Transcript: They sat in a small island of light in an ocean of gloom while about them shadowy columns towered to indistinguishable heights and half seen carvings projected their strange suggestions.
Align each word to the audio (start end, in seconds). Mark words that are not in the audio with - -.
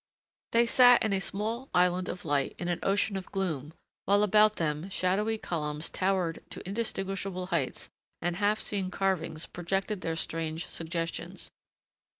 They 0.51 0.65
sat 0.65 1.03
in 1.03 1.13
a 1.13 1.21
small 1.21 1.69
island 1.75 2.09
of 2.09 2.25
light 2.25 2.55
in 2.57 2.67
an 2.69 2.79
ocean 2.81 3.15
of 3.17 3.31
gloom 3.31 3.71
while 4.05 4.23
about 4.23 4.55
them 4.55 4.89
shadowy 4.89 5.37
columns 5.37 5.91
towered 5.91 6.43
to 6.49 6.67
indistinguishable 6.67 7.45
heights 7.53 7.87
and 8.19 8.37
half 8.37 8.59
seen 8.59 8.89
carvings 8.89 9.45
projected 9.45 10.01
their 10.01 10.15
strange 10.15 10.65
suggestions. 10.65 11.51